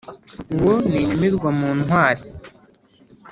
[0.55, 2.23] uwo ni inyamibwa mu ntwari